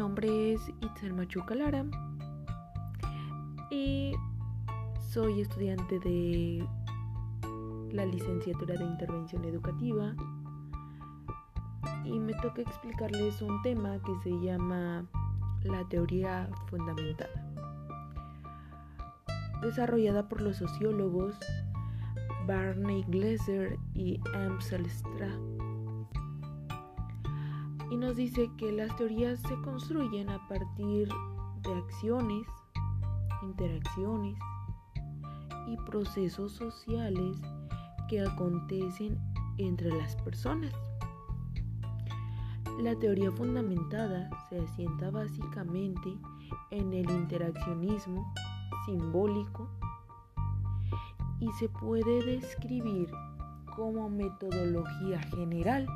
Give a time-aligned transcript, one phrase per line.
[0.00, 1.84] nombre es Itzel Machuca Lara.
[3.70, 4.12] Y
[5.10, 6.66] soy estudiante de
[7.92, 10.14] la licenciatura de intervención educativa.
[12.06, 15.04] Y me toca explicarles un tema que se llama
[15.64, 17.52] la teoría fundamentada,
[19.60, 21.36] desarrollada por los sociólogos
[22.46, 25.69] Barney Glaser y Amsel Strath
[27.90, 31.08] y nos dice que las teorías se construyen a partir
[31.62, 32.46] de acciones,
[33.42, 34.38] interacciones
[35.66, 37.36] y procesos sociales
[38.08, 39.18] que acontecen
[39.58, 40.72] entre las personas.
[42.80, 46.16] La teoría fundamentada se asienta básicamente
[46.70, 48.32] en el interaccionismo
[48.86, 49.68] simbólico
[51.40, 53.10] y se puede describir
[53.74, 55.86] como metodología general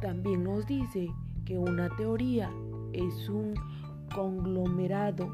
[0.00, 1.12] también nos dice
[1.44, 2.50] que una teoría
[2.92, 3.54] es un
[4.14, 5.28] conglomerado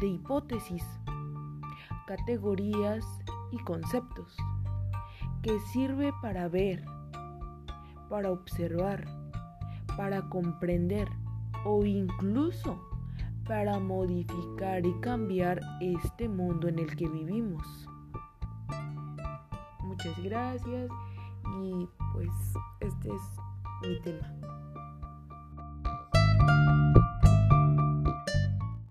[0.00, 0.84] de hipótesis,
[2.06, 3.04] categorías
[3.50, 4.36] y conceptos
[5.42, 6.84] que sirve para ver,
[8.08, 9.04] para observar,
[9.96, 11.08] para comprender
[11.64, 12.78] o incluso
[13.46, 17.88] para modificar y cambiar este mundo en el que vivimos.
[19.82, 20.90] Muchas gracias
[21.62, 22.30] y pues
[22.80, 23.49] este es
[23.82, 24.49] mi tema.